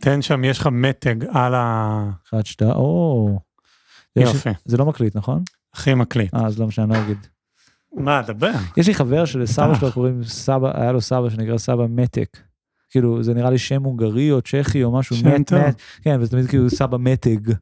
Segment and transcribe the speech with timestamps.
[0.00, 2.10] תן שם, יש לך מתג על ה...
[2.28, 3.38] אחד, שתי, או.
[4.16, 5.42] יופי, זה לא מקליט, נכון?
[5.74, 6.34] הכי מקליט.
[6.34, 7.26] אה, אז לא משנה, לא אגיד.
[7.94, 8.52] מה, דבר.
[8.76, 9.74] יש לי חבר שלסבא.
[9.74, 12.38] שלו קוראים סבא, היה לו סבא שנקרא סבא מתק.
[12.90, 15.58] כאילו, זה נראה לי שם הונגרי או צ'כי או משהו, שם מט, טוב.
[15.58, 17.52] מט, כן, וזה תמיד כאילו סבא מתג.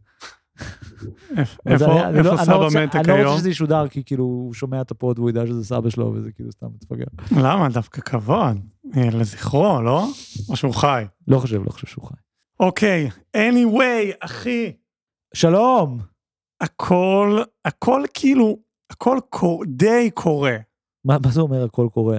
[1.66, 3.28] איפה לא- לא סבא רוצה- מתק אני לא?
[3.28, 6.32] רוצה שזה ישודר, כי כאילו, הוא שומע את הפוד והוא ידע שזה סבא שלו, וזה
[6.32, 7.04] כאילו סתם מתפגר.
[7.36, 7.68] למה?
[7.68, 8.56] דווקא כבוד.
[8.96, 10.06] אה, לזכרו, לא?
[10.48, 11.04] או שהוא חי.
[11.28, 12.14] לא חושב, לא חושב שהוא חי.
[12.60, 14.72] אוקיי, anyway, אחי,
[15.34, 15.98] שלום!
[16.60, 18.58] הכל, הכל כאילו,
[18.90, 19.18] הכל
[19.66, 20.56] די קורה.
[21.04, 22.18] מה זה אומר הכל קורה?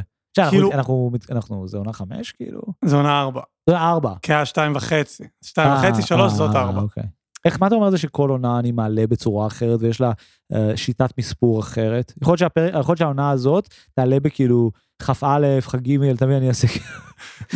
[0.50, 2.62] כאילו- אנחנו, אנחנו, זה עונה חמש כאילו?
[2.86, 3.42] זה עונה ארבע.
[3.70, 4.14] זה ארבע.
[4.22, 5.24] כי היה שתיים וחצי.
[5.44, 6.82] שתיים אה, וחצי, שלוש, אה, זאת אה, ארבע.
[6.82, 7.04] אוקיי.
[7.46, 10.12] איך, מה אתה אומר על זה שכל עונה אני מעלה בצורה אחרת ויש לה
[10.54, 12.14] אה, שיטת מספור אחרת?
[12.22, 12.68] יכול להיות, שהפר...
[12.68, 16.68] יכול להיות שהעונה הזאת תעלה בכאילו כ"א, כ"ג, מבין, אני אעשה.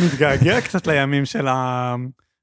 [0.04, 1.94] מתגעגע קצת לימים של ה...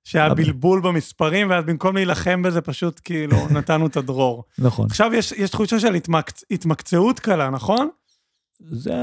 [0.03, 4.43] שהיה בלבול במספרים, ואז במקום להילחם בזה, פשוט כאילו נתנו את הדרור.
[4.59, 4.85] נכון.
[4.85, 6.43] עכשיו יש, יש תחושה של התמקצ...
[6.51, 7.89] התמקצעות קלה, נכון?
[8.59, 8.93] זה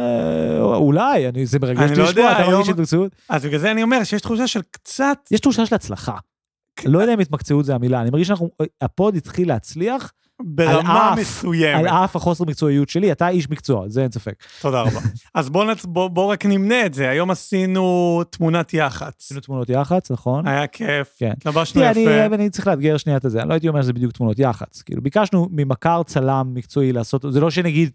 [0.61, 3.13] אולי, אני, זה מרגש לי לא לשמוע, אתה מרגיש התמקצעות?
[3.29, 5.19] אז בגלל זה אני אומר שיש תחושה של קצת...
[5.31, 6.17] יש תחושה של הצלחה.
[6.87, 8.51] לא יודע אם התמקצעות זה המילה, אני מרגיש שאנחנו,
[8.81, 10.13] הפוד התחיל להצליח
[10.45, 11.81] ברמה אף- מסוימת.
[11.81, 14.35] על אף החוסר מקצועיות שלי, אתה איש מקצוע, זה אין ספק.
[14.61, 15.01] תודה רבה.
[15.35, 15.85] אז בואו נצ...
[15.85, 17.09] בוא, בוא רק נמנה את זה.
[17.09, 19.23] היום עשינו תמונת יח"צ.
[19.25, 20.47] עשינו תמונות יח"צ, נכון?
[20.49, 21.33] היה כיף, כן.
[21.37, 22.27] התלבשנו תראה, יפה.
[22.27, 24.83] אני, אני צריך לאתגר שנייה את זה, אני לא הייתי אומר שזה בדיוק תמונות יח"צ.
[24.83, 27.91] כאילו, ביקשנו ממכר צלם מקצועי לעשות, זה לא שנגיד,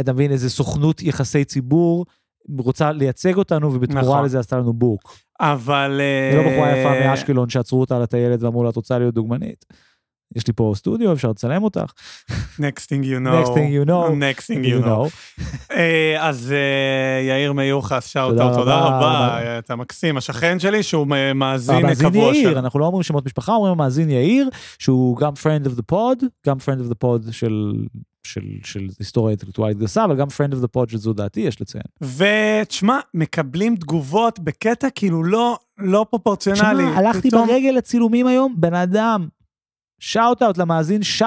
[0.00, 2.06] אתה מבין, איזה סוכנות יחסי ציבור
[2.58, 4.24] רוצה לייצג אותנו, ובתמורה נכון.
[4.24, 5.18] לזה עשתה לנו בוק.
[5.40, 6.00] אבל...
[6.32, 9.14] זה לא בחורה אה, יפה מאשקלון שעצרו אותה על הטיילת ואמרו לה, את רוצה להיות
[9.14, 9.64] דוגמנית?
[10.36, 11.92] יש לי פה סטודיו, אפשר לצלם אותך.
[12.30, 13.44] Next thing you know.
[13.44, 14.10] Next thing you know.
[14.10, 15.08] Next thing you know.
[15.76, 19.58] אה, אז אה, יאיר מיוחס, שאוט תודה רבה.
[19.58, 20.16] אתה מקסים.
[20.16, 22.58] השכן שלי, שהוא מאזין המאזין קבוע יאיר, של...
[22.58, 26.56] אנחנו לא אומרים שמות משפחה, אומרים המאזין יאיר, שהוא גם friend of the pod, גם
[26.56, 27.72] friend of the pod של,
[28.28, 31.84] של, של היסטוריה אינטלקטואלית גסה, אבל גם friend of the pod שזו דעתי, יש לציין.
[32.00, 36.82] ותשמע, מקבלים תגובות בקטע כאילו לא, לא פרופורציונלי.
[36.82, 39.28] שמע, הלכתי פתאום- ברגל לצילומים היום, בן אדם,
[40.00, 41.24] שאוט אאוט למאזין שי,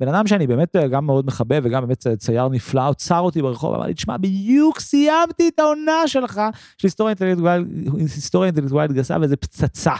[0.00, 3.86] בן אדם שאני באמת גם מאוד מחבב וגם באמת צייר נפלא, עצר אותי ברחוב, אמר
[3.86, 6.40] לי, תשמע, בדיוק סיימתי את העונה שלך
[6.78, 6.88] של
[7.98, 9.92] היסטוריה אינטלקטואלית גסה, וזה פצצה.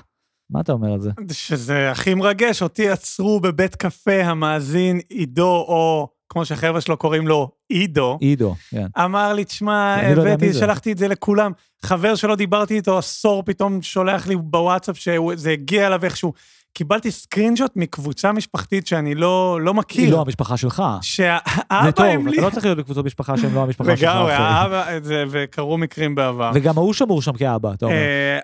[0.51, 1.11] מה אתה אומר על זה?
[1.33, 7.51] שזה הכי מרגש, אותי עצרו בבית קפה המאזין עידו, או כמו שהחבר'ה שלו קוראים לו,
[7.69, 8.19] עידו.
[8.21, 8.87] עידו, כן.
[9.05, 11.53] אמר לי, תשמע, לא הבאתי, זה." שלחתי את זה לכולם.
[11.85, 16.33] חבר שלא דיברתי איתו עשור, פתאום שולח לי בוואטסאפ שזה הגיע אליו איכשהו.
[16.73, 20.11] קיבלתי סקרינשוט מקבוצה משפחתית שאני לא, לא היא מכיר.
[20.11, 20.83] לא המשפחה שלך.
[21.03, 22.39] זה שהאבא טוב, המליץ...
[22.39, 24.11] אתה לא צריך להיות בקבוצות משפחה שהן לא המשפחה שלך.
[24.11, 24.33] לגמרי.
[24.33, 26.51] האבא, זה- וקרו מקרים בעבר.
[26.55, 27.97] וגם ההוא שמור שם כאבא, אתה אומר.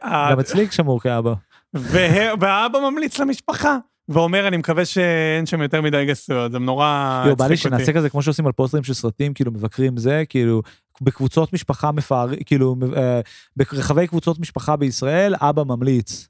[0.05, 1.35] אה, גם אצלי שמור כאבא.
[1.79, 3.77] וה- והאבא ממליץ למשפחה,
[4.09, 7.57] ואומר, אני מקווה שאין שם יותר מדי גסויות, זה נורא יו, בא לי.
[7.57, 10.63] שנעשה כזה כמו שעושים על פוסטרים של סרטים, כאילו מבקרים זה, כאילו
[11.01, 13.21] בקבוצות משפחה מפארים, כאילו אה,
[13.57, 16.29] ברחבי קבוצות משפחה בישראל, אבא ממליץ.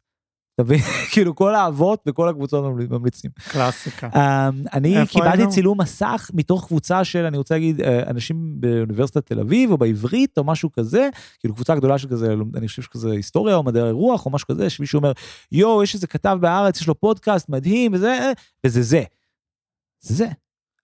[0.57, 0.79] אתה מבין?
[1.13, 3.31] כאילו כל האבות וכל הקבוצות ממל- ממליצים.
[3.49, 4.09] קלאסיקה.
[4.15, 5.51] אה, אני קיבלתי היינו?
[5.51, 10.39] צילום מסך מתוך קבוצה של, אני רוצה להגיד, אה, אנשים באוניברסיטת תל אביב או בעברית
[10.39, 11.09] או משהו כזה,
[11.41, 14.71] כאילו קבוצה גדולה של כזה, אני חושב שכזה היסטוריה או מדעי הרוח או משהו כזה,
[14.71, 15.13] שמישהו אומר,
[15.53, 18.33] יואו, יש איזה כתב בארץ, יש לו פודקאסט מדהים וזה, אה",
[18.67, 19.03] וזה זה.
[20.01, 20.27] זה זה.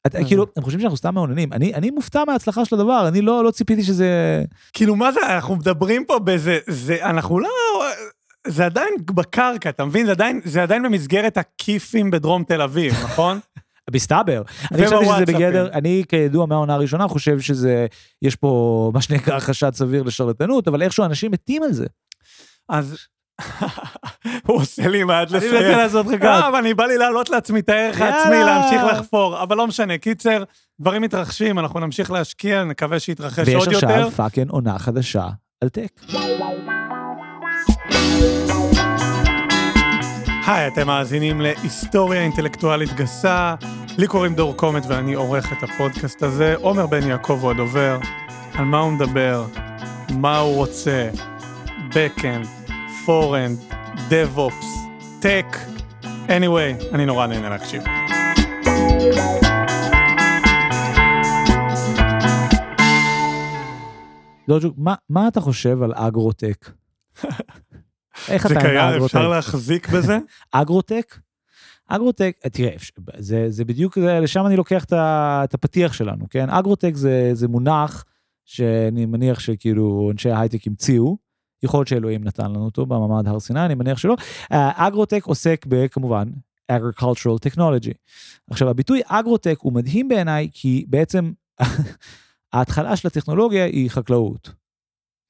[0.06, 0.25] את- אה.
[0.25, 1.53] כאילו, הם חושבים שאנחנו סתם מעוננים.
[1.53, 4.43] אני אני מופתע מההצלחה של הדבר, אני לא לא ציפיתי שזה...
[4.72, 7.49] כאילו, מה זה, אנחנו מדברים פה באיזה, זה, אנחנו לא,
[8.47, 10.06] זה עדיין בקרקע, אתה מבין?
[10.06, 13.41] זה עדיין, זה עדיין במסגרת הכיפים בדרום תל אביב, נכון?
[13.91, 14.42] מסתבר.
[14.72, 15.26] אני חשבתי שזה.
[15.26, 17.86] בגדר, אני כידוע מהעונה הראשונה חושב שזה,
[18.22, 21.86] יש פה מה שנקרא חשד סביר לשרלטנות, אבל איכשהו אנשים מתים על זה.
[22.69, 22.97] אז
[24.47, 25.54] הוא עושה לי מעט אני לסיים.
[25.54, 26.44] מנסה לעשות לך גת.
[26.48, 28.00] אבל אני בא לי להעלות לעצמי את הערך.
[28.00, 29.98] העצמי, להמשיך לחפור, אבל לא משנה.
[29.98, 30.42] קיצר,
[30.80, 33.86] דברים מתרחשים, אנחנו נמשיך להשקיע, נקווה שיתרחש ויש עוד יותר.
[33.88, 35.28] עכשיו פאקינג עונה חדשה
[35.60, 36.00] על טק.
[40.47, 43.54] היי, אתם מאזינים להיסטוריה אינטלקטואלית גסה.
[43.98, 46.54] לי קוראים דור קומט ואני עורך את הפודקאסט הזה.
[46.60, 47.98] עומר בן יעקב הוא הדובר.
[48.54, 49.44] על מה הוא מדבר,
[50.10, 51.10] מה הוא רוצה,
[51.91, 52.47] Backend,
[53.07, 53.59] Frontend,
[54.09, 54.65] DevOps,
[55.22, 55.56] Tech.
[56.28, 57.83] anyway, אני נורא נהנה להקשיב.
[64.48, 66.71] דוג'וק, מה- מה אתה חושב על אגרוטק?
[68.28, 69.04] איך אתה עם אגרוטק?
[69.04, 70.19] אפשר להחזיק בזה?
[70.53, 71.19] אגרוטק?
[71.89, 72.74] אגרוטק, תראה,
[73.19, 76.51] זה, זה בדיוק, זה, לשם אני לוקח את, הפתיח שלנו, כן?
[76.51, 78.04] אגרוטק זה, זה מונח
[78.45, 81.16] שאני מניח שכאילו אנשי ההייטק המציאו,
[81.63, 84.16] יכול להיות שאלוהים נתן לנו אותו במעמד הר סיני, אני מניח שלא.
[84.51, 86.28] אגרוטק עוסק בכמובן
[86.72, 87.95] agricultural technology.
[88.51, 91.33] עכשיו הביטוי אגרוטק הוא מדהים בעיניי כי בעצם
[92.53, 94.61] ההתחלה של הטכנולוגיה היא חקלאות.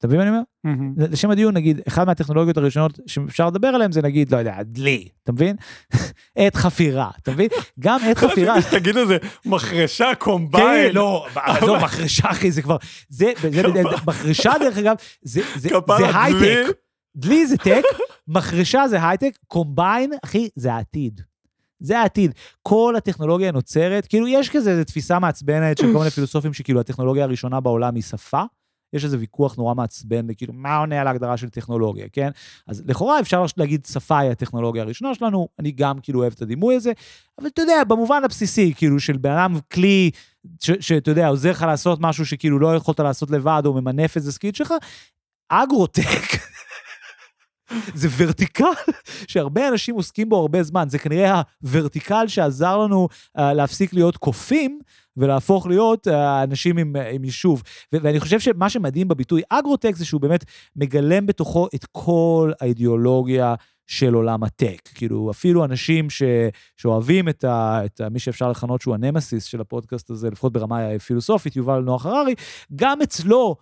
[0.03, 1.05] אתה מבין מה אני אומר?
[1.11, 5.31] לשם הדיון נגיד אחד מהטכנולוגיות הראשונות שאפשר לדבר עליהן זה נגיד לא יודע דלי אתה
[5.31, 5.55] מבין?
[6.37, 7.47] עת חפירה אתה מבין?
[7.79, 8.55] גם עת חפירה.
[8.71, 10.95] תגיד לזה, מחרשה, כן, קומביין.
[10.95, 12.77] לא, עזוב, מחרשה אחי, זה כבר,
[13.09, 13.31] זה,
[14.07, 15.41] מחרשה דרך אגב, זה.
[16.23, 16.65] הייטק,
[17.15, 17.83] דלי זה טק,
[18.27, 21.21] מחרשה זה הייטק, קומביין, אחי, זה העתיד.
[21.79, 22.33] זה העתיד.
[22.61, 27.23] כל הטכנולוגיה נוצרת, כאילו יש כזה איזו תפיסה מעצבנת של כל מיני פילוסופים שכאילו הטכנולוגיה
[27.23, 28.43] הראשונה בעולם היא שפה.
[28.93, 32.29] יש איזה ויכוח נורא מעצבן, וכאילו, מה עונה על ההגדרה של טכנולוגיה, כן?
[32.67, 36.75] אז לכאורה אפשר להגיד שפה היא הטכנולוגיה הראשונה שלנו, אני גם כאילו אוהב את הדימוי
[36.75, 36.91] הזה,
[37.39, 40.11] אבל אתה יודע, במובן הבסיסי, כאילו, של בן אדם כלי,
[40.59, 44.55] שאתה יודע, עוזר לך לעשות משהו שכאילו לא יכולת לעשות לבד, או ממנף איזה סקיד
[44.55, 44.73] שלך,
[45.49, 46.03] אגרוטק.
[47.95, 48.65] זה ורטיקל
[49.27, 53.07] שהרבה אנשים עוסקים בו הרבה זמן, זה כנראה הוורטיקל שעזר לנו
[53.37, 54.79] uh, להפסיק להיות קופים
[55.17, 56.11] ולהפוך להיות uh,
[56.43, 57.63] אנשים עם, uh, עם יישוב.
[57.93, 60.45] ו- ואני חושב שמה שמדהים בביטוי אגרוטק זה שהוא באמת
[60.75, 63.55] מגלם בתוכו את כל האידיאולוגיה
[63.87, 64.89] של עולם הטק.
[64.95, 66.23] כאילו, אפילו אנשים ש,
[66.77, 70.87] שאוהבים את, ה, את ה, מי שאפשר לכנות שהוא הנמסיס של הפודקאסט הזה, לפחות ברמה
[70.87, 72.35] הפילוסופית, יובל נוח הררי,
[72.75, 73.55] גם אצלו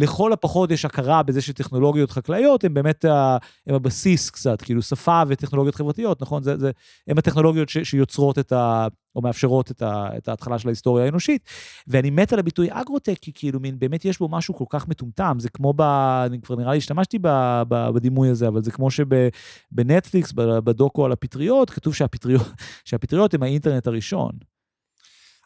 [0.00, 3.36] לכל הפחות יש הכרה בזה שטכנולוגיות חקלאיות הן באמת ה-
[3.66, 6.42] הם הבסיס קצת, כאילו שפה וטכנולוגיות חברתיות, נכון?
[6.42, 6.70] זה, זה,
[7.08, 8.86] הם הטכנולוגיות ש, שיוצרות את ה...
[9.16, 11.44] או מאפשרות את, ה, את ההתחלה של ההיסטוריה האנושית.
[11.86, 15.36] ואני מת על הביטוי אגרוטק, כי כאילו מין, באמת יש בו משהו כל כך מטומטם,
[15.38, 15.80] זה כמו ב...
[16.26, 17.28] אני כבר נראה לי השתמשתי ב,
[17.68, 22.46] ב, בדימוי הזה, אבל זה כמו שבנטפליקס, בדוקו על הפטריות, כתוב שהפטריות,
[22.88, 24.30] שהפטריות הם האינטרנט הראשון.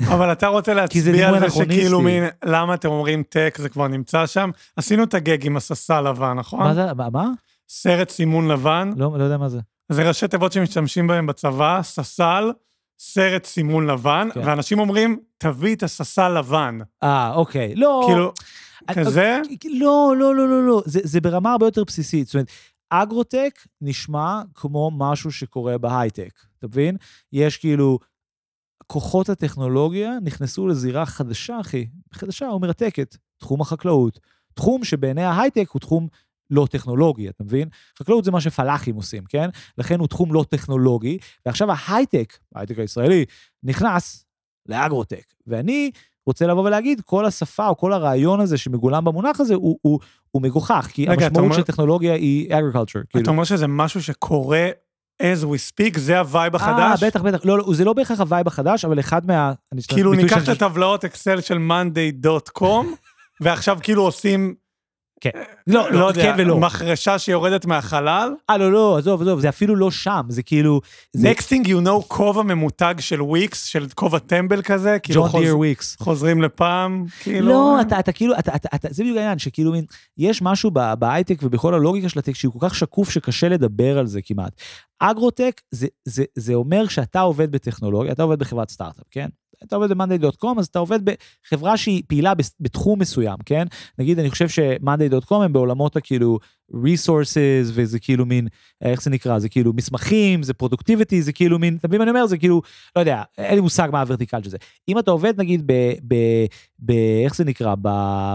[0.03, 1.51] אבל אתה רוצה להצביע על זה.
[1.51, 4.51] שכאילו מין, למה אתם אומרים טק, זה כבר נמצא שם?
[4.77, 6.61] עשינו את הגג עם הססה לבן, נכון?
[6.61, 7.11] מה זה, מה?
[7.11, 7.29] מה?
[7.69, 9.61] סרט סימון לבן, לא, לא יודע מה זה.
[9.89, 12.53] זה ראשי תיבות שמשתמשים בהם בצבא, ססל,
[12.99, 14.41] סרט סימון לבן, כן.
[14.45, 16.79] ואנשים אומרים, תביא את הססל לבן.
[17.03, 17.75] אה, אוקיי.
[17.75, 18.05] לא...
[18.07, 18.33] כאילו,
[18.89, 19.41] אני- כזה?
[19.81, 20.83] לא, לא, לא, לא, לא.
[20.87, 22.27] זה, זה ברמה הרבה יותר בסיסית.
[22.27, 22.47] זאת אומרת,
[22.91, 26.97] אגרוטק נשמע כמו משהו שקורה בהייטק, אתה מבין?
[27.33, 27.99] יש כאילו,
[28.87, 34.19] כוחות הטכנולוגיה נכנסו לזירה חדשה, אחי, חדשה ומרתקת, תחום החקלאות.
[34.55, 36.09] תחום שבעיני ההייטק הוא תחום
[36.51, 37.69] לא טכנולוגי, אתה מבין?
[37.99, 39.51] חקלאות זה מה שפלאחים עושים, כן?
[39.79, 43.25] לכן הוא תחום לא טכנולוגי, ועכשיו ההייטק, ההייטק הישראלי,
[43.63, 44.25] נכנס
[44.67, 45.25] לאגרוטק.
[45.47, 45.91] ואני
[46.27, 50.01] רוצה לבוא ולהגיד, כל השפה או כל הרעיון הזה שמגולם במונח הזה הוא, הוא,
[50.31, 53.01] הוא מגוחך, כי רגע, המשמעות אומר- של טכנולוגיה היא agriculture.
[53.01, 53.29] אתה כאילו.
[53.29, 54.71] אומר שזה משהו שקורה
[55.23, 57.03] as we speak, זה ה vibe החדש?
[57.03, 57.45] אה, בטח, בטח.
[57.45, 59.53] לא, לא, זה לא בהכרח ה vibe החדש, אבל אחד מה...
[59.89, 62.87] כאילו ניקח את הטבלאות אקסל של monday.com,
[63.41, 64.55] ועכשיו כאילו עושים,
[65.25, 65.31] כן.
[65.67, 66.59] לא, לא לא, יודע, כן ולא.
[66.59, 68.33] מחרשה שיורדת מהחלל.
[68.51, 70.81] אה, לא, לא, עזוב, עזוב, זה אפילו לא שם, זה כאילו...
[71.13, 75.45] זה Next thing you know, כובע ממותג של וויקס, של כובע טמבל כזה, כאילו חוז-
[75.53, 75.97] וויקס.
[76.01, 77.49] חוזרים לפעם, כאילו...
[77.49, 79.85] לא, אתה, אתה כאילו, אתה, אתה, אתה, זה בדיוק העניין, שכאילו מין,
[80.19, 84.23] יש משהו בהייטק ובכל הלוגיקה של הטק שהוא כל כך שקוף שקשה לדבר על זה
[84.23, 84.53] כמעט.
[85.01, 89.29] אגרוטק זה, זה, זה אומר שאתה עובד בטכנולוגיה, אתה עובד בחברת סטארט-אפ, כן?
[89.63, 93.67] אתה עובד ב-monday.com, אז אתה עובד בחברה שהיא פעילה בתחום מסוים, כן?
[93.99, 96.39] נגיד, אני חושב ש-monday.com הם בעולמות הכאילו
[96.73, 98.49] resources, וזה כאילו מין,
[98.83, 99.39] איך זה נקרא?
[99.39, 102.27] זה כאילו מסמכים, זה productivity, זה כאילו מין, אתה מבין מה אני אומר?
[102.27, 102.63] זה כאילו,
[102.97, 104.57] לא יודע, אין לי מושג מה ה vertical של זה.
[104.89, 105.73] אם אתה עובד נגיד ב...
[106.09, 106.15] ב,
[106.79, 106.93] ב
[107.25, 107.75] איך זה נקרא?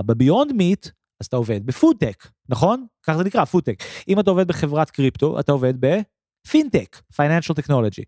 [0.06, 0.88] ב Beyond Meat,
[1.22, 2.86] אז אתה עובד בפודטק, נכון?
[3.04, 3.84] ככה זה נקרא, פודטק.
[4.08, 5.74] אם אתה עובד בחברת קריפטו, אתה עובד
[6.50, 8.04] בפינטק, financial technology.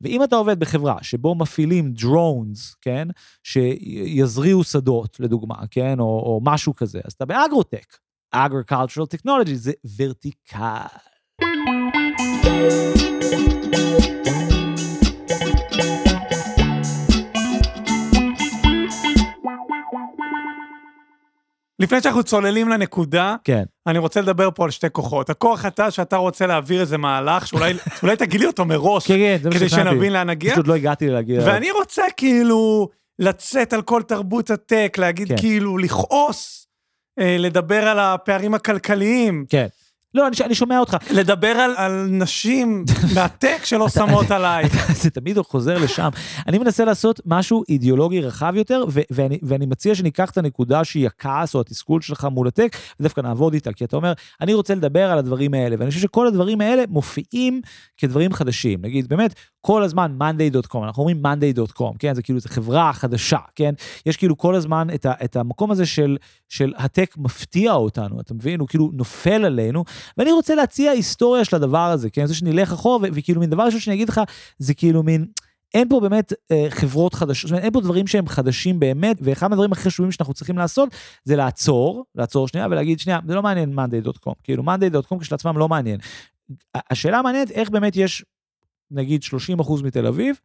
[0.00, 3.08] ואם אתה עובד בחברה שבו מפעילים drones, כן?
[3.42, 6.00] שיזריעו שדות, לדוגמה, כן?
[6.00, 7.96] או, או משהו כזה, אז אתה באגרוטק.
[8.34, 10.86] agricultural technology זה ורטיקל.
[21.82, 23.64] לפני שאנחנו צוללים לנקודה, כן.
[23.86, 25.30] אני רוצה לדבר פה על שתי כוחות.
[25.30, 27.72] הכוח אתה שאתה רוצה להעביר איזה מהלך, שאולי
[28.02, 29.68] אולי תגיד לי אותו מראש, כן, כן, כדי.
[29.68, 30.52] שנבין לאן נגיע.
[30.52, 31.40] פשוט לא הגעתי להגיע.
[31.46, 35.36] ואני רוצה כאילו לצאת על כל תרבות הטק, להגיד כן.
[35.36, 36.66] כאילו, לכעוס,
[37.20, 39.66] אה, לדבר על הפערים הכלכליים, כן.
[40.14, 40.96] לא, אני, אני שומע אותך.
[41.10, 44.64] לדבר על, על נשים מהטק שלא שמות עליי.
[44.94, 46.08] זה תמיד חוזר לשם.
[46.46, 51.06] אני מנסה לעשות משהו אידיאולוגי רחב יותר, ו- ואני, ואני מציע שניקח את הנקודה שהיא
[51.06, 55.10] הכעס או התסכול שלך מול הטק, ודווקא נעבוד איתה, כי אתה אומר, אני רוצה לדבר
[55.10, 57.60] על הדברים האלה, ואני חושב שכל הדברים האלה מופיעים
[57.96, 58.78] כדברים חדשים.
[58.82, 59.34] נגיד, באמת,
[59.66, 62.14] כל הזמן monday.com, אנחנו אומרים monday.com, כן?
[62.14, 63.74] זה כאילו, זו חברה חדשה, כן?
[64.06, 66.16] יש כאילו כל הזמן את, ה, את המקום הזה של,
[66.48, 68.60] של הטק מפתיע אותנו, אתה מבין?
[68.60, 69.84] הוא כאילו נופל עלינו,
[70.18, 72.26] ואני רוצה להציע היסטוריה של הדבר הזה, כן?
[72.26, 74.20] זה שנלך אחורה, וכאילו מין דבר ראשון שאני אגיד לך,
[74.58, 75.26] זה כאילו מין...
[75.74, 79.48] אין פה באמת אה, חברות חדשות, זאת אומרת, אין פה דברים שהם חדשים באמת, ואחד
[79.48, 80.88] מהדברים הכי חשובים שאנחנו צריכים לעשות,
[81.24, 86.00] זה לעצור, לעצור שנייה ולהגיד, שנייה, זה לא מעניין monday.com, כאילו monday.com כשלעצמם לא מעניין.
[86.74, 88.24] השאלה המעניינת, איך באמת יש,
[88.92, 89.22] נגיד,
[89.58, 90.36] 30% מתל אביב,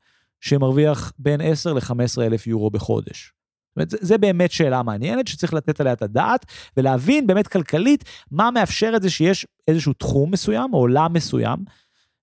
[0.42, 3.34] שמרוויח בין 10 ל-15 אלף יורו בחודש.
[3.70, 6.46] זאת אומרת, זה, זה באמת שאלה מעניינת שצריך לתת עליה את הדעת,
[6.77, 11.58] ולהבין באמת כלכלית מה מאפשר את זה שיש איזשהו תחום מסוים או עולם מסוים,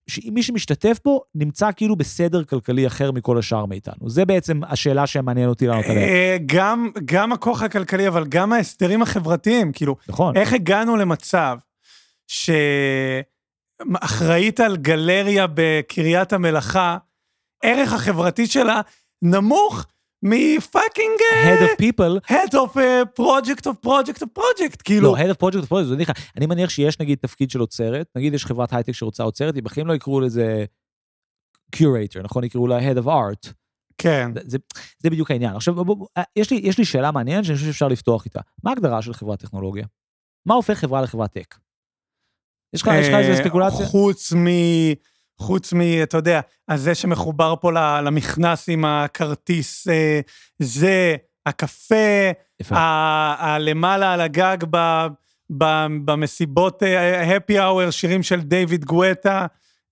[0.06, 4.10] שמי שמשתתף בו נמצא כאילו בסדר כלכלי אחר מכל השאר מאיתנו.
[4.10, 6.02] זה בעצם השאלה שמעניין אותי לענות עליה.
[6.02, 10.36] אה, גם, גם הכוח הכלכלי, אבל גם ההסדרים החברתיים, כאילו, נכון.
[10.36, 11.56] איך הגענו למצב
[13.82, 16.98] שאחראית על גלריה בקריית המלאכה,
[17.62, 18.80] ערך החברתי שלה
[19.22, 19.86] נמוך
[20.22, 21.18] מפאקינג...
[21.44, 22.30] Head of people.
[22.30, 25.02] Head of uh, project of project of project, כאילו...
[25.12, 26.12] לא, Head of project of project, זה ניחא.
[26.36, 29.84] אני מניח שיש נגיד תפקיד של אוצרת, נגיד יש חברת הייטק שרוצה אוצרת, היא בכלל
[29.84, 30.64] לא יקראו לזה
[31.76, 32.44] curator, נכון?
[32.44, 33.52] יקראו לה Head of art.
[33.98, 34.30] כן.
[34.34, 34.58] זה, זה,
[34.98, 35.56] זה בדיוק העניין.
[35.56, 38.40] עכשיו, בוא, בוא, יש, לי, יש לי שאלה מעניינת שאני חושב שאפשר לפתוח איתה.
[38.64, 39.86] מה ההגדרה של חברת טכנולוגיה?
[40.46, 41.54] מה הופך חברה לחברת טק?
[42.74, 43.86] יש לך איזה אה, ספקולציה?
[43.86, 44.46] חוץ מ...
[45.38, 45.80] חוץ מ...
[46.02, 50.20] אתה יודע, הזה שמחובר פה למכנס עם הכרטיס, אה,
[50.58, 51.16] זה,
[51.46, 52.30] הקפה,
[52.70, 54.56] הלמעלה על הגג
[56.04, 59.46] במסיבות אה, happy hour, שירים של דיוויד גואטה.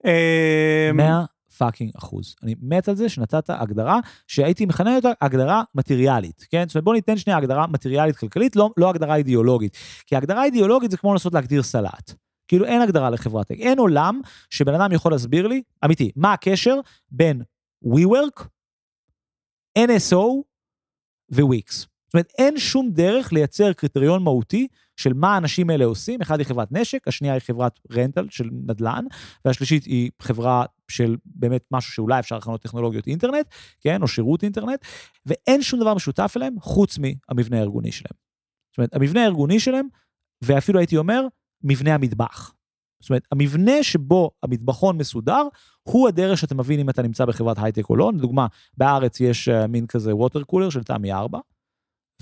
[0.07, 1.25] אה, 100
[1.59, 2.35] fucking אחוז.
[2.43, 6.65] אני מת על זה שנתת הגדרה שהייתי מכנה אותה הגדרה מטריאלית, כן?
[6.67, 9.77] זאת אומרת, בוא ניתן שנייה הגדרה מטריאלית כלכלית, לא, לא הגדרה אידיאולוגית.
[10.07, 12.15] כי הגדרה אידיאולוגית זה כמו לנסות להגדיר סלט.
[12.53, 13.55] כאילו אין הגדרה לחברת טק.
[13.59, 16.81] אין עולם שבן אדם יכול להסביר לי, אמיתי, מה הקשר
[17.11, 17.43] בין
[17.85, 18.45] WeWork,
[19.79, 20.25] NSO
[21.31, 21.73] ו-Wix.
[21.73, 26.21] זאת אומרת, אין שום דרך לייצר קריטריון מהותי של מה האנשים האלה עושים.
[26.23, 29.05] אחד היא חברת נשק, השנייה היא חברת רנטל של נדל"ן,
[29.45, 33.47] והשלישית היא חברה של באמת משהו שאולי אפשר לכנות טכנולוגיות אינטרנט,
[33.81, 34.85] כן, או שירות אינטרנט,
[35.27, 38.17] ואין שום דבר משותף אליהם חוץ מהמבנה הארגוני שלהם.
[38.71, 39.89] זאת אומרת, המבנה הארגוני שלהם,
[40.45, 41.27] ואפילו הייתי אומר,
[41.65, 42.53] מבנה המטבח.
[43.01, 45.43] זאת אומרת, המבנה שבו המטבחון מסודר,
[45.83, 48.13] הוא הדרך שאתה מבין אם אתה נמצא בחברת הייטק או לא.
[48.15, 51.39] לדוגמה, בארץ יש uh, מין כזה ווטר קולר של תמי 4,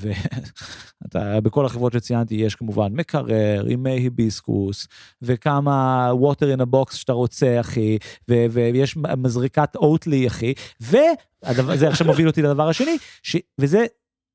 [0.01, 4.87] ובכל החברות שציינתי יש כמובן מקרר עם מי היביסקוס,
[5.23, 6.11] וכמה
[6.57, 7.99] in a box שאתה רוצה, אחי,
[8.31, 13.87] ו- ויש מזריקת אוטלי, אחי, וזה עכשיו מוביל אותי לדבר השני, ש- וזה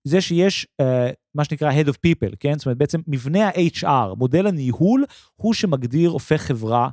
[0.08, 0.86] זה שיש uh,
[1.36, 2.58] מה שנקרא Head of People, כן?
[2.58, 6.90] זאת אומרת, בעצם מבנה ה-HR, מודל הניהול, הוא שמגדיר, הופך חברה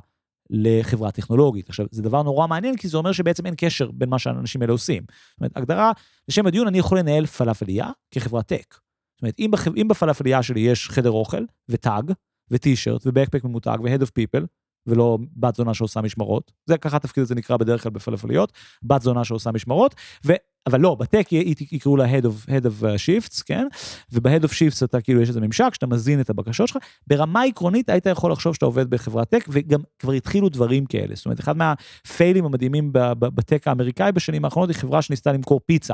[0.49, 1.69] לחברה טכנולוגית.
[1.69, 4.73] עכשיו, זה דבר נורא מעניין, כי זה אומר שבעצם אין קשר בין מה שהאנשים האלה
[4.73, 5.03] עושים.
[5.09, 5.91] זאת אומרת, הגדרה,
[6.27, 8.75] לשם הדיון, אני יכול לנהל פלאפליה כחברת טק.
[9.15, 9.67] זאת אומרת, אם, בח...
[9.67, 12.11] אם בפלאפליה שלי יש חדר אוכל, וטאג,
[12.51, 14.45] וטי-שירט, ובקפק ממותג, ו-Head of People,
[14.87, 16.51] ולא בת זונה שעושה משמרות.
[16.65, 20.33] זה ככה התפקיד הזה נקרא בדרך כלל בפלאפליות, בת זונה שעושה משמרות, ו...
[20.67, 21.27] אבל לא, בטק
[21.71, 23.67] יקראו לה Head of, Head of Shifts, כן?
[24.11, 26.77] וב-Head of Shifts אתה כאילו יש איזה ממשק שאתה מזין את הבקשות שלך.
[27.07, 31.15] ברמה עקרונית היית יכול לחשוב שאתה עובד בחברת טק, וגם כבר התחילו דברים כאלה.
[31.15, 35.93] זאת אומרת, אחד מהפיילים המדהימים בטק האמריקאי בשנים האחרונות היא חברה שניסתה למכור פיצה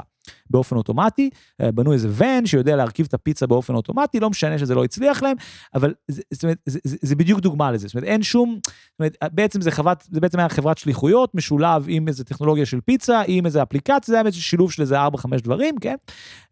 [0.50, 1.30] באופן אוטומטי,
[1.62, 5.38] בנו איזה ון שיודע להרכיב את הפיצה באופן אוטומטי, לא משנה שזה לא הצליח להם,
[5.76, 7.88] אבל זה, זאת אומרת, זה, זה, זה בדיוק דוגמה לזה.
[7.88, 11.86] זאת אומרת, אין שום, זאת אומרת, בעצם זה, חברת, זה בעצם היה חברת שליחויות משולב
[11.88, 15.08] עם איזה טכנולוגיה של פיצה, עם איזה אפליקציה, זה היה איזה שילוב של איזה 4-5
[15.44, 15.96] דברים, כן?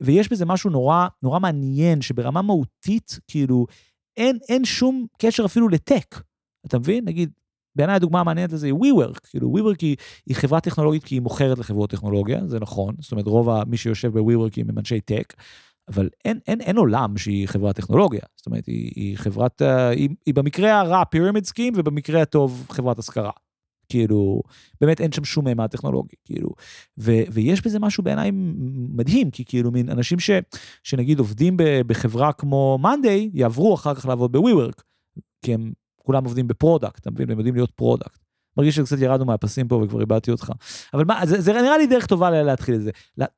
[0.02, 3.66] ויש בזה משהו נורא, נורא מעניין, שברמה מהותית, כאילו,
[4.18, 6.16] אין, אין שום קשר אפילו לטק.
[6.66, 7.06] אתה מבין?
[7.06, 7.32] נגיד,
[7.78, 11.58] בעיניי הדוגמה המעניינת לזה היא WeWork, כאילו WeWork היא, היא חברה טכנולוגית כי היא מוכרת
[11.58, 15.34] לחברות טכנולוגיה, זה נכון, זאת אומרת רוב מי שיושב ב-WeWork הם אנשי טק,
[15.88, 20.34] אבל אין, אין, אין עולם שהיא חברת טכנולוגיה, זאת אומרת היא, היא חברת, היא, היא
[20.34, 23.32] במקרה הרע פירמיד סקים ובמקרה הטוב חברת השכרה.
[23.90, 24.42] כאילו,
[24.82, 26.50] באמת אין שם שום מימד טכנולוגי, כאילו,
[26.98, 28.32] ו, ויש בזה משהו בעיניי
[28.96, 30.30] מדהים, כי כאילו מין אנשים ש,
[30.84, 34.82] שנגיד עובדים ב, בחברה כמו מאנדיי, יעברו אחר כך לעבוד ב-WeWork,
[35.46, 35.72] כי הם
[36.08, 37.32] כולם עובדים ב product, אתה מבין?
[37.32, 38.20] הם יודעים להיות product.
[38.58, 40.52] מרגיש שקצת ירדנו מהפסים פה וכבר איבדתי אותך.
[40.94, 42.92] אבל מה, זה, זה נראה לי דרך טובה להתחיל את זה.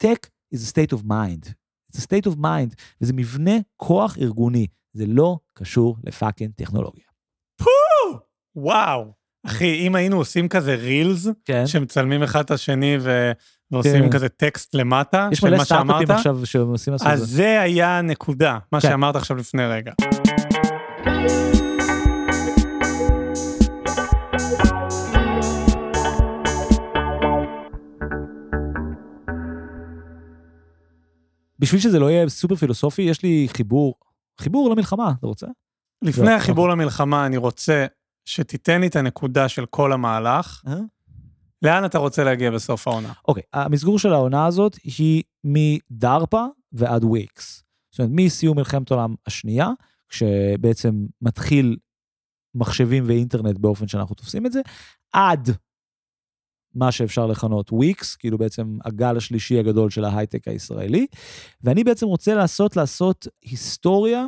[0.04, 1.50] Tech is a state of mind.
[1.92, 4.68] It's a state of mind, וזה מבנה כוח ארגוני.
[4.94, 7.04] זה לא קשור ל fucking טכנולוגיה.
[7.58, 8.20] פו!
[8.56, 9.12] וואו.
[9.46, 11.68] אחי, אם היינו עושים כזה reels, כן.
[11.68, 13.32] שמצלמים אחד את השני ו...
[13.72, 14.10] ועושים כן.
[14.12, 17.26] כזה טקסט למטה, יש של מלא מה שאמרת, סטארט-אפים עכשיו שעושים לעשות את אז זה.
[17.26, 18.90] זה היה הנקודה, מה כן.
[18.90, 19.92] שאמרת עכשיו לפני רגע.
[31.60, 33.96] בשביל שזה לא יהיה סופר פילוסופי, יש לי חיבור,
[34.40, 35.48] חיבור למלחמה, אתה רוצה?
[36.02, 37.86] לפני לא, החיבור למלחמה, אני רוצה
[38.26, 40.64] שתיתן לי את הנקודה של כל המהלך.
[40.68, 40.76] אה?
[41.62, 43.14] לאן אתה רוצה להגיע בסוף העונה?
[43.28, 47.64] אוקיי, המסגור של העונה הזאת היא מדרפה ועד וויקס.
[47.92, 49.70] זאת אומרת, מסיום מלחמת העולם השנייה,
[50.10, 51.78] כשבעצם מתחיל
[52.56, 54.62] מחשבים ואינטרנט באופן שאנחנו תופסים את זה,
[55.14, 55.50] עד
[56.76, 61.08] מה שאפשר לכנות וויקס, כאילו בעצם הגל השלישי הגדול של ההייטק הישראלי,
[61.64, 64.26] ואני בעצם רוצה לעשות, לעשות היסטוריה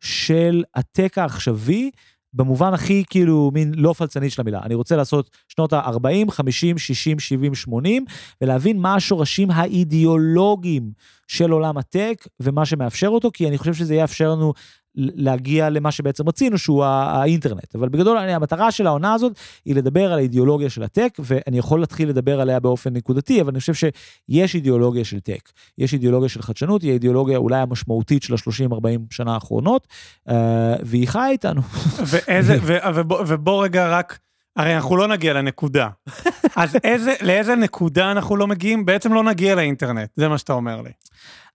[0.00, 1.90] של הטק העכשווי,
[2.34, 4.60] במובן הכי כאילו מין לא פלצני של המילה.
[4.62, 8.04] אני רוצה לעשות שנות ה-40, 50, 60, 70, 80,
[8.42, 10.92] ולהבין מה השורשים האידיאולוגיים
[11.28, 14.52] של עולם הטק ומה שמאפשר אותו, כי אני חושב שזה יאפשר לנו
[14.94, 17.74] להגיע למה שבעצם רצינו, שהוא האינטרנט.
[17.74, 19.32] אבל בגדול, אני, המטרה של העונה הזאת
[19.64, 23.60] היא לדבר על האידיאולוגיה של הטק, ואני יכול להתחיל לדבר עליה באופן נקודתי, אבל אני
[23.60, 25.50] חושב שיש אידיאולוגיה של טק.
[25.78, 29.88] יש אידיאולוגיה של חדשנות, היא האידיאולוגיה אולי המשמעותית של ה-30-40 שנה האחרונות,
[30.28, 31.60] אה, והיא חיה איתנו.
[32.10, 34.18] ואיזה, ו, ובוא, ובוא רגע רק...
[34.56, 35.88] הרי אנחנו לא נגיע לנקודה.
[36.56, 38.84] אז איזה, לאיזה נקודה אנחנו לא מגיעים?
[38.84, 40.90] בעצם לא נגיע לאינטרנט, זה מה שאתה אומר לי.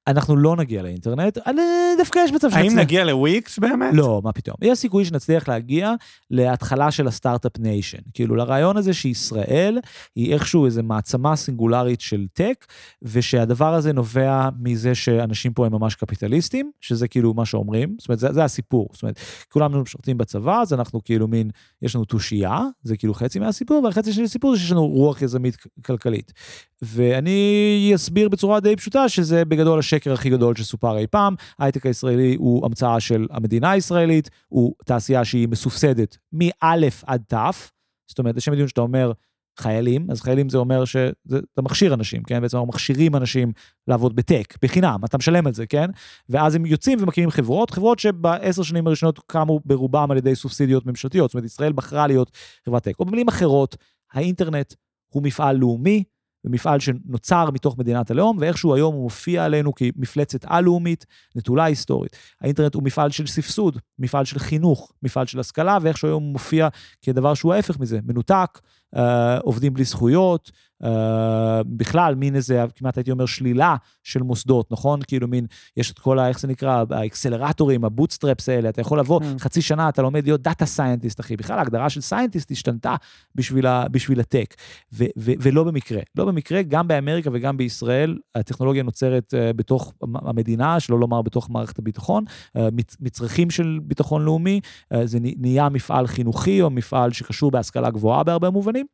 [0.07, 1.61] אנחנו לא נגיע לאינטרנט, אני,
[1.97, 2.71] דווקא יש מצב שנצליח.
[2.71, 3.93] האם נגיע לוויקס באמת?
[3.93, 4.55] לא, מה פתאום.
[4.61, 5.93] יש סיכוי שנצליח להגיע
[6.31, 7.97] להתחלה של ה start-up nation.
[8.13, 9.79] כאילו, לרעיון הזה שישראל
[10.15, 12.65] היא איכשהו איזו מעצמה סינגולרית של טק,
[13.01, 18.19] ושהדבר הזה נובע מזה שאנשים פה הם ממש קפיטליסטים, שזה כאילו מה שאומרים, זאת אומרת,
[18.19, 18.89] זה, זה הסיפור.
[18.93, 21.49] זאת אומרת, כולנו משרתים בצבא, אז אנחנו כאילו מין,
[21.81, 25.57] יש לנו תושייה, זה כאילו חצי מהסיפור, והחצי של הסיפור זה שיש לנו רוח יזמית
[25.85, 26.33] כלכלית.
[26.81, 31.35] ואני אסביר בצורה די פשוטה שזה בגדול השקר הכי גדול שסופר אי פעם.
[31.59, 37.71] ההייטק הישראלי הוא המצאה של המדינה הישראלית, הוא תעשייה שהיא מסופסדת מאלף עד תף.
[38.09, 39.11] זאת אומרת, לשם הדיון שאתה אומר
[39.59, 42.41] חיילים, אז חיילים זה אומר שאתה מכשיר אנשים, כן?
[42.41, 43.51] בעצם אנחנו מכשירים אנשים
[43.87, 45.89] לעבוד בטק, בחינם, אתה משלם על זה, כן?
[46.29, 51.29] ואז הם יוצאים ומקימים חברות, חברות שבעשר שנים הראשונות קמו ברובם על ידי סובסידיות ממשלתיות.
[51.29, 52.31] זאת אומרת, ישראל בחרה להיות
[52.65, 52.99] חברת טק.
[52.99, 53.75] או במילים אחרות,
[54.13, 54.73] האינטרנט
[55.13, 56.03] הוא מפעל לאומי,
[56.47, 61.05] ומפעל שנוצר מתוך מדינת הלאום, ואיכשהו היום הוא מופיע עלינו כמפלצת על-לאומית,
[61.35, 62.17] נטולה היסטורית.
[62.41, 66.67] האינטרנט הוא מפעל של סבסוד, מפעל של חינוך, מפעל של השכלה, ואיכשהו היום הוא מופיע
[67.01, 68.59] כדבר שהוא ההפך מזה, מנותק,
[68.95, 70.51] אה, עובדים בלי זכויות,
[70.83, 74.99] אה, בכלל, מין איזה, כמעט הייתי אומר, שלילה של מוסדות, נכון?
[75.07, 75.45] כאילו מין,
[75.77, 76.27] יש את כל ה...
[76.27, 76.83] איך זה נקרא?
[76.91, 79.39] האקסלרטורים, ה bootstraps האלה, אתה יכול לבוא אממ.
[79.39, 81.37] חצי שנה, אתה לומד להיות data scientist, אחי.
[81.37, 82.95] בכלל, ההגדרה של scientist השתנתה
[83.35, 84.55] בשביל, ה, בשביל הטק,
[84.93, 86.01] ו, ו, ולא במקרה.
[86.15, 91.79] לא במקרה, גם באמריקה וגם בישראל, הטכנולוגיה נוצרת אה, בתוך המדינה, שלא לומר בתוך מערכת
[91.79, 92.23] הביטחון,
[92.57, 92.61] אה,
[92.99, 94.59] מצרכים של ביטחון לאומי,
[94.93, 98.85] אה, זה נהיה מפעל חינוכי או מפעל שקשור בהשכלה גבוהה בהרבה מובנים.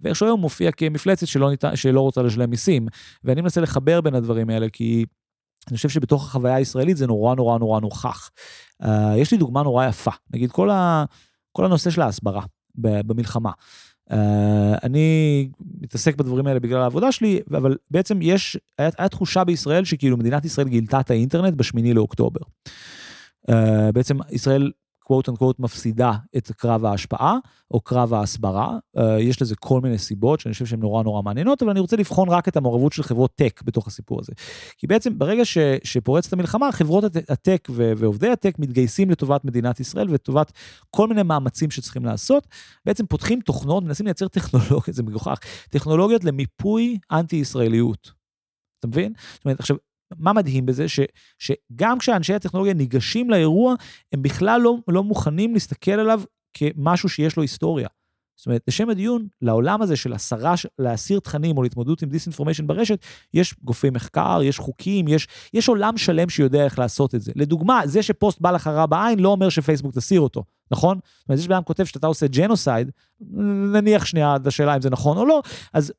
[0.00, 2.86] ואיכשהו היום מופיע כמפלצת שלא, ניתן, שלא רוצה לשלם מיסים.
[3.24, 5.04] ואני מנסה לחבר בין הדברים האלה, כי
[5.68, 8.30] אני חושב שבתוך החוויה הישראלית זה נורא נורא נורא נוכח.
[8.82, 11.04] Uh, יש לי דוגמה נורא יפה, נגיד כל, ה,
[11.52, 12.42] כל הנושא של ההסברה
[12.74, 13.50] במלחמה.
[14.10, 14.14] Uh,
[14.82, 15.48] אני
[15.80, 20.44] מתעסק בדברים האלה בגלל העבודה שלי, אבל בעצם יש, היה, היה תחושה בישראל שכאילו מדינת
[20.44, 22.40] ישראל גילתה את האינטרנט בשמיני לאוקטובר.
[23.50, 23.54] Uh,
[23.94, 24.70] בעצם ישראל
[25.10, 27.36] קוואט אנקוואט מפסידה את קרב ההשפעה
[27.70, 28.78] או קרב ההסברה.
[28.96, 31.96] Uh, יש לזה כל מיני סיבות שאני חושב שהן נורא נורא מעניינות, אבל אני רוצה
[31.96, 34.32] לבחון רק את המעורבות של חברות טק בתוך הסיפור הזה.
[34.78, 40.52] כי בעצם ברגע ש, שפורצת המלחמה, חברות הטק ועובדי הטק מתגייסים לטובת מדינת ישראל ולטובת
[40.90, 42.46] כל מיני מאמצים שצריכים לעשות.
[42.84, 45.38] בעצם פותחים תוכנות, מנסים לייצר טכנולוגיות, זה מגוחך,
[45.70, 48.12] טכנולוגיות למיפוי אנטי-ישראליות.
[48.78, 49.12] אתה מבין?
[49.34, 49.76] זאת אומרת, עכשיו,
[50.18, 50.88] מה מדהים בזה?
[50.88, 51.00] ש,
[51.38, 53.74] שגם כשאנשי הטכנולוגיה ניגשים לאירוע,
[54.12, 56.22] הם בכלל לא, לא מוכנים להסתכל עליו
[56.54, 57.88] כמשהו שיש לו היסטוריה.
[58.40, 62.98] זאת אומרת, לשם הדיון, לעולם הזה של הסרה, להסיר תכנים או להתמודדות עם disinformation ברשת,
[63.34, 67.32] יש גופי מחקר, יש חוקים, יש, יש עולם שלם שיודע איך לעשות את זה.
[67.36, 70.98] לדוגמה, זה שפוסט בא לך רע בעין לא אומר שפייסבוק תסיר אותו, נכון?
[71.18, 72.90] זאת אומרת, יש בן אדם כותב שאתה עושה genocide,
[73.72, 75.42] נניח שנייה עד השאלה אם זה נכון או לא,
[75.72, 75.92] אז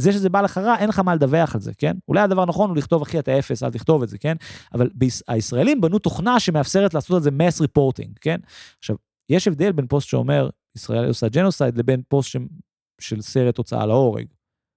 [0.00, 1.96] זה שזה בא לך רע, אין לך מה לדווח על זה, כן?
[2.08, 4.36] אולי הדבר הנכון הוא לכתוב, אחי, אתה אפס, אל תכתוב את זה, כן?
[4.74, 4.90] אבל.
[5.28, 8.36] הישראלים בנו תוכנה שמאפשרת לעשות את זה mass reporting, כן?
[8.78, 8.96] עכשיו,
[9.28, 12.36] יש הבדל בין פוסט שאומר, ישראל עושה genocide, לבין פוסט ש...
[13.00, 14.26] של סרט הוצאה להורג,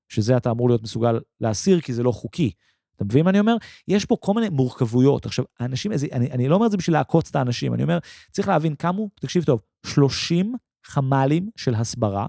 [0.10, 2.52] שזה אתה אמור להיות מסוגל להסיר כי זה לא חוקי.
[2.96, 3.56] אתה מבין מה אני אומר?
[3.88, 5.26] יש פה כל מיני מורכבויות.
[5.26, 8.00] עכשיו, האנשים, אני, אני לא אומר את זה בשביל לעקוץ את האנשים, אני אומר,
[8.32, 10.56] צריך להבין, קמו, תקשיב טוב, 30
[10.86, 12.26] חמ"לים של הסברה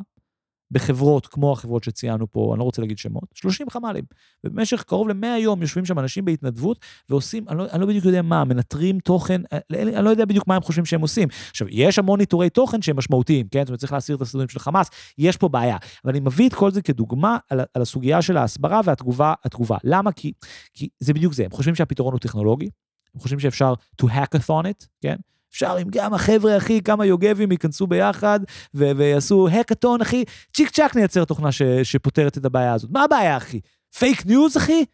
[0.71, 4.05] בחברות כמו החברות שציינו פה, אני לא רוצה להגיד שמות, 30 חמ"לים.
[4.45, 8.23] ובמשך קרוב ל-100 יום יושבים שם אנשים בהתנדבות ועושים, אני לא, אני לא בדיוק יודע
[8.23, 11.29] מה, מנטרים תוכן, אה, אני לא יודע בדיוק מה הם חושבים שהם עושים.
[11.51, 13.61] עכשיו, יש המון ניטורי תוכן שהם משמעותיים, כן?
[13.61, 15.77] זאת אומרת, צריך להסיר את הסרטונים של חמאס, יש פה בעיה.
[16.05, 19.35] אבל אני מביא את כל זה כדוגמה על, על הסוגיה של ההסברה והתגובה.
[19.45, 19.77] התגובה.
[19.85, 20.13] למה?
[20.13, 20.33] כי,
[20.75, 22.69] כי זה בדיוק זה, הם חושבים שהפתרון הוא טכנולוגי,
[23.15, 25.17] הם חושבים שאפשר to hackathon it, כן?
[25.55, 28.41] אפשר אם גם החבר'ה, אחי, כמה יוגבים ייכנסו ביחד
[28.75, 32.91] ו- ויעשו האקתון, אחי, צ'יק צ'אק נייצר תוכנה ש- שפותרת את הבעיה הזאת.
[32.91, 33.61] מה הבעיה, אחי?
[33.99, 34.85] פייק ניוז, אחי?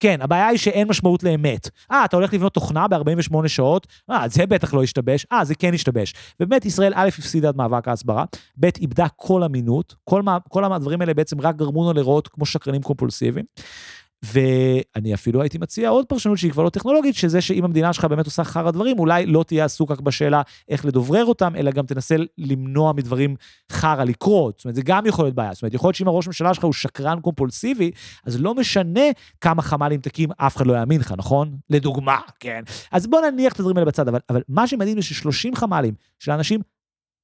[0.00, 1.70] כן, הבעיה היא שאין משמעות לאמת.
[1.90, 3.86] אה, אתה הולך לבנות תוכנה ב-48 שעות?
[4.10, 5.26] אה, זה בטח לא ישתבש.
[5.32, 6.14] אה, זה כן ישתבש.
[6.40, 8.24] ובאמת, ישראל א' הפסידה את מאבק ההסברה,
[8.60, 12.46] ב' איבדה כל אמינות, כל, מה, כל הדברים האלה בעצם רק גרמו לנו לראות כמו
[12.46, 13.46] שקרנים קומפולסיביים.
[14.22, 18.26] ואני אפילו הייתי מציע עוד פרשנות שהיא כבר לא טכנולוגית, שזה שאם המדינה שלך באמת
[18.26, 22.16] עושה חרא דברים, אולי לא תהיה עסוק רק בשאלה איך לדוברר אותם, אלא גם תנסה
[22.38, 23.36] למנוע מדברים
[23.72, 24.58] חרא לקרות.
[24.58, 25.54] זאת אומרת, זה גם יכול להיות בעיה.
[25.54, 27.90] זאת אומרת, יכול להיות שאם הראש ממשלה שלך הוא שקרן קומפולסיבי,
[28.26, 29.04] אז לא משנה
[29.40, 31.56] כמה חמ"לים תקים, אף אחד לא יאמין לך, נכון?
[31.70, 32.62] לדוגמה, כן.
[32.92, 36.32] אז בוא נניח את הדברים האלה בצד, אבל, אבל מה שמדהים זה ש-30 חמ"לים של
[36.32, 36.60] אנשים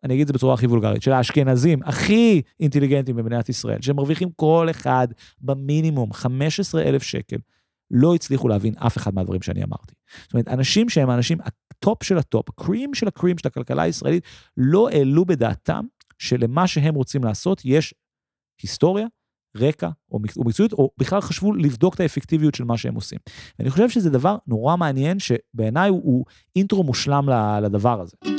[0.04, 4.66] אני אגיד את זה בצורה הכי וולגרית, של האשכנזים הכי אינטליגנטים במדינת ישראל, שמרוויחים כל
[4.70, 5.08] אחד
[5.40, 7.36] במינימום 15,000 שקל,
[7.90, 9.94] לא הצליחו להבין אף אחד מהדברים שאני אמרתי.
[10.22, 11.38] זאת אומרת, אנשים שהם האנשים
[11.70, 14.24] ה top של ה top, ה cream של ה cream של הכלכלה הישראלית,
[14.56, 15.84] לא העלו בדעתם
[16.18, 17.94] שלמה שהם רוצים לעשות יש
[18.62, 19.06] היסטוריה,
[19.56, 23.18] רקע או מקצועיות, או בכלל חשבו לבדוק את האפקטיביות של מה שהם עושים.
[23.58, 26.24] ואני חושב שזה דבר נורא מעניין, שבעיניי הוא, הוא
[26.56, 27.28] intro מושלם
[27.62, 28.35] לדבר הזה.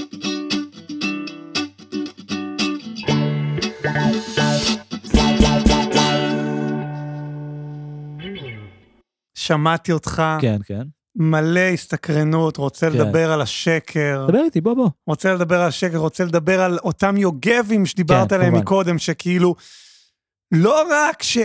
[9.47, 10.23] שמעתי אותך.
[10.41, 10.81] כן, כן.
[11.15, 12.95] מלא הסתקרנות, רוצה כן.
[12.97, 14.25] לדבר על השקר.
[14.27, 14.89] דבר איתי, בוא בוא.
[15.07, 18.65] רוצה לדבר על השקר, רוצה לדבר על אותם יוגבים שדיברת כן, עליהם כמובן.
[18.65, 19.55] מקודם, שכאילו,
[20.51, 21.37] לא רק ש...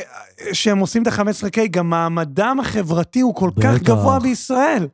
[0.53, 3.69] שהם עושים את ה-15K, גם מעמדם החברתי הוא כל בטח.
[3.77, 4.89] כך גבוה בישראל.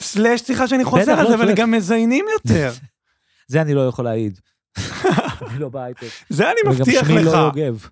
[0.00, 2.72] סלאש, סליחה שאני חוזר על לא, זה, אבל גם מזיינים יותר.
[3.48, 4.40] זה אני לא יכול להעיד.
[5.50, 6.06] אני לא בהייטק.
[6.28, 7.10] זה אני מבטיח לך.
[7.10, 7.86] וגם שמי לא יוגב.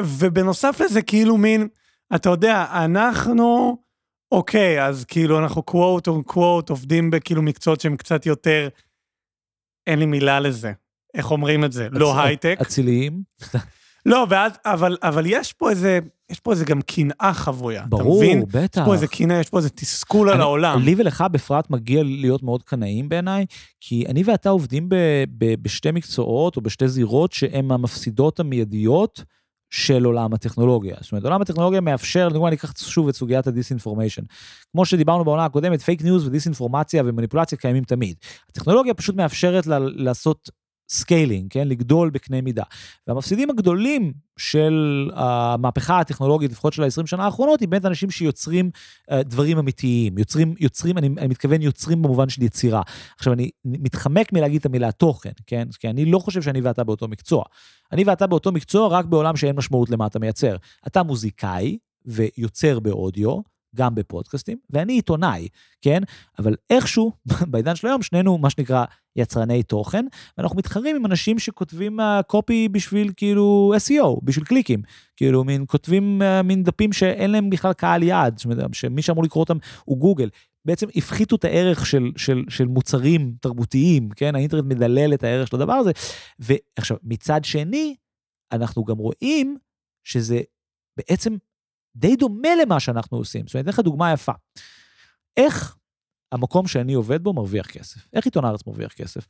[0.00, 1.68] ובנוסף לזה, כאילו מין,
[2.14, 3.76] אתה יודע, אנחנו,
[4.32, 8.68] אוקיי, אז כאילו אנחנו קוואט או קוואט עובדים בכאילו מקצועות שהם קצת יותר,
[9.86, 10.72] אין לי מילה לזה.
[11.14, 11.88] איך אומרים את זה?
[11.90, 12.58] לא הייטק.
[12.62, 13.22] אציליים?
[14.06, 15.98] לא, ואז, אבל, אבל יש פה איזה,
[16.30, 17.84] יש פה איזה גם קנאה חבויה.
[17.88, 18.44] ברור, אתה מבין?
[18.48, 18.80] בטח.
[18.80, 20.82] יש פה איזה קנאה, יש פה איזה תסכול אני, על העולם.
[20.82, 23.46] לי ולך בפרט מגיע להיות מאוד קנאים בעיניי,
[23.80, 24.94] כי אני ואתה עובדים ב,
[25.38, 29.24] ב, בשתי מקצועות או בשתי זירות שהן המפסידות המיידיות.
[29.70, 30.96] של עולם הטכנולוגיה.
[31.00, 34.22] זאת אומרת, עולם הטכנולוגיה מאפשר, לדוגמה, אני אקח שוב את סוגיית ה disinformation.
[34.72, 38.16] כמו שדיברנו בעונה הקודמת, פייק ניוז ודיסאינפורמציה ומניפולציה קיימים תמיד.
[38.50, 40.50] הטכנולוגיה פשוט מאפשרת לה לעשות
[40.88, 41.68] scaling, כן?
[41.68, 42.62] לגדול בקנה מידה.
[43.06, 48.70] והמפסידים הגדולים של המהפכה הטכנולוגית, לפחות של ה-20 שנה האחרונות, היא באמת אנשים שיוצרים
[49.10, 50.18] אה, דברים אמיתיים.
[50.18, 52.82] יוצרים, יוצרים, אני, אני מתכוון יוצרים במובן של יצירה.
[53.18, 55.68] עכשיו, אני מתחמק מלהגיד את המילה תוכן, כן?
[55.78, 57.44] כי אני לא חושב שאני ואתה באותו מקצוע.
[57.92, 60.56] אני ואתה באותו מקצוע רק בעולם שאין משמעות למה אתה מייצר.
[60.86, 63.40] אתה מוזיקאי ויוצר באודיו,
[63.76, 65.48] גם בפודקאסטים, ואני עיתונאי,
[65.80, 66.00] כן?
[66.38, 67.12] אבל איכשהו,
[67.50, 68.84] בעידן של היום, שנינו, מה שנקרא,
[69.16, 70.06] יצרני תוכן,
[70.38, 74.82] ואנחנו מתחרים עם אנשים שכותבים קופי uh, בשביל כאילו SEO, בשביל קליקים.
[75.16, 78.40] כאילו, מין כותבים uh, מין דפים שאין להם בכלל קהל יעד,
[78.72, 80.28] שמי שאמור לקרוא אותם הוא גוגל.
[80.64, 84.34] בעצם הפחיתו את הערך של, של, של מוצרים תרבותיים, כן?
[84.34, 85.90] האינטרנט מדלל את הערך של הדבר הזה.
[86.38, 87.94] ועכשיו, מצד שני,
[88.52, 89.56] אנחנו גם רואים
[90.04, 90.40] שזה
[90.96, 91.36] בעצם
[91.98, 93.46] די דומה למה שאנחנו עושים.
[93.46, 94.32] זאת אומרת, אני אתן לך דוגמה יפה.
[95.36, 95.76] איך
[96.32, 98.08] המקום שאני עובד בו מרוויח כסף?
[98.12, 99.26] איך עיתון הארץ מרוויח כסף?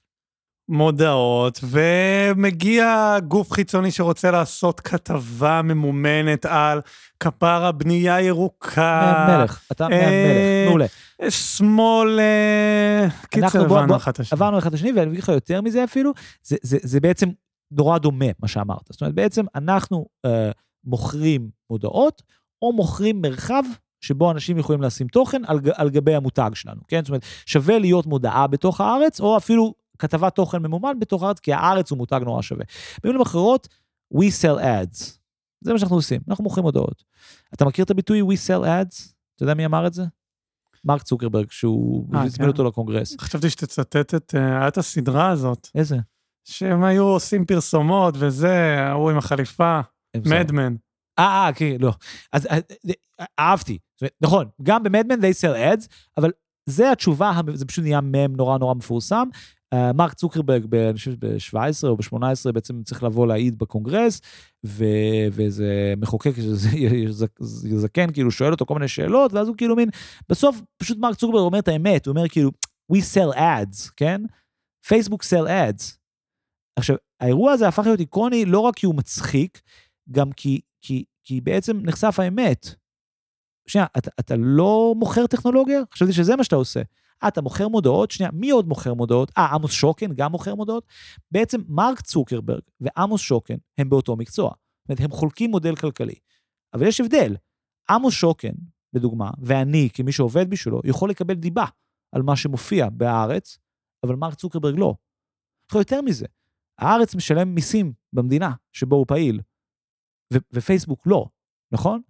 [0.69, 6.81] מודעות, ומגיע גוף חיצוני שרוצה לעשות כתבה ממומנת על
[7.21, 9.27] כפרה בנייה ירוקה.
[9.29, 10.87] מלך, אתה אה, מלך, מעולה.
[11.31, 14.37] שמאל, אה, קיצר, הבנו אחד את השני.
[14.37, 17.29] עברנו אחד את השני, ואני אגיד לך יותר מזה אפילו, זה, זה, זה בעצם
[17.71, 18.89] נורא דומה מה שאמרת.
[18.91, 20.51] זאת אומרת, בעצם אנחנו אה,
[20.85, 22.23] מוכרים מודעות,
[22.63, 23.63] או מוכרים מרחב
[24.01, 27.01] שבו אנשים יכולים לשים תוכן על, על גבי המותג שלנו, כן?
[27.01, 31.53] זאת אומרת, שווה להיות מודעה בתוך הארץ, או אפילו כתבת תוכן ממומן בתוך הארץ, כי
[31.53, 32.65] הארץ הוא מותג נורא שווה.
[33.05, 33.69] במילים אחרות,
[34.15, 35.19] we sell ads.
[35.61, 37.05] זה מה שאנחנו עושים, אנחנו מוכרים הודעות.
[37.55, 39.13] אתה מכיר את הביטוי we sell ads?
[39.37, 40.03] אתה יודע מי אמר את זה?
[40.85, 42.49] מרק צוקרברג, שהוא אה, הזמין כן.
[42.49, 43.17] אותו לקונגרס.
[43.21, 45.69] חשבתי שתצטט את, אה, היה את הסדרה הזאת.
[45.75, 45.97] איזה?
[46.45, 49.81] שהם היו עושים פרסומות וזה, ההוא עם החליפה,
[50.17, 50.75] מדמן.
[51.19, 51.93] אה, אה, כן, לא.
[52.33, 52.59] אז אה,
[53.21, 53.79] אה, אהבתי.
[54.21, 56.31] נכון, גם במדמן they sell ads, אבל
[56.69, 59.29] זה התשובה, זה פשוט נהיה מם נורא נורא מפורסם.
[59.75, 64.21] Uh, מרק צוקרברג, אני חושב ב-17 או ב-18 בעצם צריך לבוא להעיד בקונגרס,
[64.65, 66.33] ואיזה מחוקק
[67.77, 69.89] זקן כאילו שואל אותו כל מיני שאלות, ואז הוא כאילו מין,
[70.29, 72.51] בסוף פשוט מרק צוקרברג אומר את האמת, הוא אומר כאילו,
[72.93, 74.21] we sell ads, כן?
[74.87, 75.97] פייסבוק sell ads.
[76.79, 79.61] עכשיו, האירוע הזה הפך להיות איקוני לא רק כי הוא מצחיק,
[80.11, 82.67] גם כי, כי, כי בעצם נחשף האמת.
[83.67, 85.81] שנייה, אתה, אתה לא מוכר טכנולוגיה?
[85.93, 86.81] חשבתי שזה מה שאתה עושה.
[87.23, 88.11] אה, אתה מוכר מודעות?
[88.11, 89.33] שנייה, מי עוד מוכר מודעות?
[89.39, 90.87] אה, עמוס שוקן גם מוכר מודעות?
[91.31, 94.49] בעצם מרק צוקרברג ועמוס שוקן הם באותו מקצוע.
[94.49, 96.15] זאת אומרת, הם חולקים מודל כלכלי.
[96.75, 97.37] אבל יש הבדל.
[97.91, 98.53] עמוס שוקן,
[98.93, 101.65] לדוגמה, ואני, כמי שעובד בשבילו, יכול לקבל דיבה
[102.13, 103.59] על מה שמופיע בהארץ,
[104.05, 104.95] אבל מרק צוקרברג לא.
[105.75, 106.27] יותר מזה,
[106.79, 109.41] הארץ משלם מיסים במדינה שבו הוא פעיל,
[110.53, 111.29] ופייסבוק לא,
[111.73, 112.01] נכון?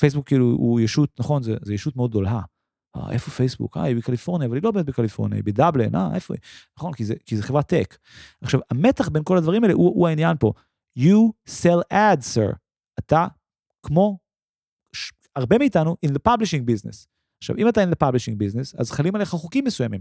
[0.00, 2.40] פייסבוק כאילו הוא ישות, נכון, זה, זה ישות מאוד גדולה.
[2.96, 3.76] אה, איפה פייסבוק?
[3.76, 6.40] אה, היא בקליפורניה, אבל היא לא באמת בקליפורניה, היא בדבלן, אה, איפה היא?
[6.78, 7.98] נכון, כי זה, כי זה חברת טק.
[8.40, 10.52] עכשיו, המתח בין כל הדברים האלה הוא, הוא העניין פה.
[10.98, 12.56] You sell ads, sir.
[12.98, 13.26] אתה,
[13.86, 14.18] כמו
[14.94, 15.12] ש...
[15.36, 17.06] הרבה מאיתנו, in the publishing business.
[17.42, 20.00] עכשיו, אם אתה in the publishing business, אז חלים עליך חוקים מסוימים.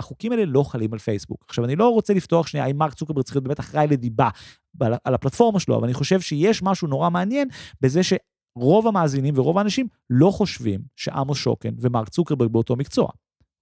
[0.00, 1.44] החוקים האלה לא חלים על פייסבוק.
[1.48, 4.28] עכשיו, אני לא רוצה לפתוח שנייה האם מרק צוקרברג צריך להיות באמת אחראי לדיבה
[5.04, 7.48] על, הפלטפורמה שלו, אבל אני חושב שיש משהו נורא מעניין
[7.80, 13.08] בזה שרוב המאזינים ורוב האנשים לא חושבים שעמוס שוקן ומרק צוקרברג באותו מקצוע.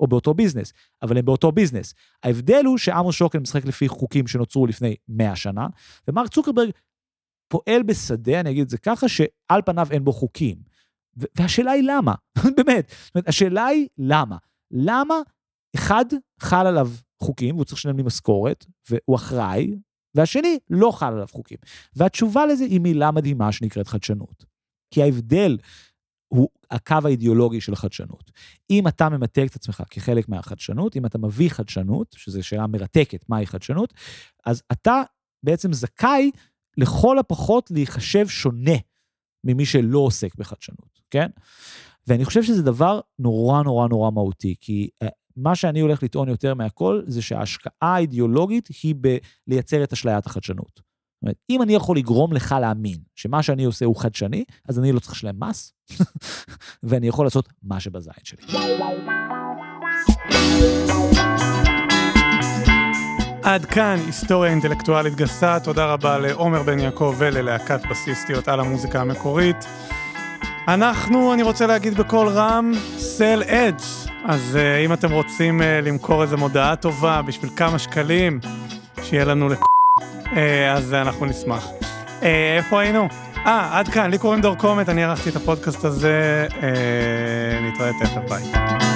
[0.01, 0.73] או באותו ביזנס,
[1.03, 1.95] אבל הם באותו ביזנס.
[2.23, 5.67] ההבדל הוא שעמוס שוקן משחק לפי חוקים שנוצרו לפני 100 שנה,
[6.09, 6.71] ומרק צוקרברג
[7.49, 10.57] פועל בשדה, אני אגיד את זה ככה, שעל פניו אין בו חוקים.
[11.37, 12.15] והשאלה היא למה,
[12.57, 12.93] באמת.
[13.05, 14.37] זאת אומרת, השאלה היא למה.
[14.71, 15.15] למה
[15.77, 16.05] אחד
[16.41, 16.91] חל עליו
[17.23, 19.75] חוקים, והוא צריך לשלם לי משכורת, והוא אחראי,
[20.15, 21.59] והשני לא חל עליו חוקים.
[21.97, 24.45] והתשובה לזה היא מילה מדהימה שנקראת חדשנות.
[24.91, 25.59] כי ההבדל
[26.29, 28.31] הוא הקו האידיאולוגי של החדשנות.
[28.71, 33.47] אם אתה ממתג את עצמך כחלק מהחדשנות, אם אתה מביא חדשנות, שזו שאלה מרתקת מהי
[33.47, 33.95] חדשנות,
[34.47, 35.03] אז אתה
[35.43, 36.31] בעצם זכאי
[36.77, 38.77] לכל הפחות להיחשב שונה
[39.45, 41.29] ממי שלא עוסק בחדשנות, כן?
[42.07, 46.55] ואני חושב שזה דבר נורא נורא נורא מהותי, כי אה, מה שאני הולך לטעון יותר
[46.55, 48.95] מהכל, זה שההשקעה האידיאולוגית היא
[49.49, 50.71] בלייצר את אשליית החדשנות.
[50.75, 54.93] זאת אומרת, אם אני יכול לגרום לך להאמין שמה שאני עושה הוא חדשני, אז אני
[54.93, 55.73] לא צריך לשלם מס,
[56.83, 58.43] ואני יכול לעשות מה שבזין שלי.
[63.43, 69.57] עד כאן היסטוריה אינטלקטואלית גסה, תודה רבה לעומר בן יעקב וללהקת בסיסטיות על המוזיקה המקורית.
[70.69, 73.81] אנחנו, אני רוצה להגיד בקול רם, סל אדג'.
[74.25, 78.41] אז uh, אם אתם רוצים uh, למכור איזה מודעה טובה בשביל כמה שקלים,
[79.03, 79.59] שיהיה לנו לכ...
[79.59, 80.31] uh,
[80.75, 81.69] אז uh, אנחנו נשמח.
[82.21, 82.25] Uh,
[82.57, 83.09] איפה היינו?
[83.47, 86.55] אה, עד כאן, לי קוראים דור קומט, אני ערכתי את הפודקאסט הזה, uh,
[87.63, 88.94] נתראה תכף, ביי.